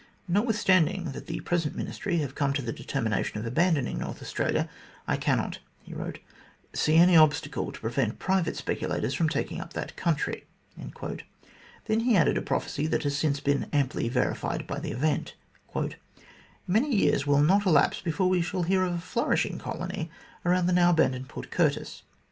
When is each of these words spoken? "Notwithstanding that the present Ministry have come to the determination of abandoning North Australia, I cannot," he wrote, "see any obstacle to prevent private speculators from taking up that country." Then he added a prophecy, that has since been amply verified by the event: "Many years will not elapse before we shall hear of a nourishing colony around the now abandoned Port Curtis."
"Notwithstanding 0.27 1.11
that 1.11 1.27
the 1.27 1.41
present 1.41 1.75
Ministry 1.75 2.17
have 2.21 2.33
come 2.33 2.53
to 2.53 2.63
the 2.63 2.73
determination 2.73 3.37
of 3.37 3.45
abandoning 3.45 3.99
North 3.99 4.19
Australia, 4.19 4.67
I 5.07 5.15
cannot," 5.15 5.59
he 5.83 5.93
wrote, 5.93 6.17
"see 6.73 6.95
any 6.95 7.15
obstacle 7.15 7.71
to 7.71 7.79
prevent 7.79 8.17
private 8.17 8.57
speculators 8.57 9.13
from 9.13 9.29
taking 9.29 9.61
up 9.61 9.73
that 9.73 9.95
country." 9.95 10.45
Then 11.85 11.99
he 11.99 12.17
added 12.17 12.35
a 12.35 12.41
prophecy, 12.41 12.87
that 12.87 13.03
has 13.03 13.15
since 13.15 13.39
been 13.41 13.69
amply 13.71 14.09
verified 14.09 14.65
by 14.65 14.79
the 14.79 14.89
event: 14.89 15.35
"Many 16.65 16.95
years 16.95 17.27
will 17.27 17.43
not 17.43 17.67
elapse 17.67 18.01
before 18.01 18.27
we 18.27 18.41
shall 18.41 18.63
hear 18.63 18.83
of 18.83 18.93
a 19.15 19.19
nourishing 19.19 19.59
colony 19.59 20.09
around 20.43 20.65
the 20.65 20.73
now 20.73 20.89
abandoned 20.89 21.27
Port 21.29 21.51
Curtis." 21.51 22.01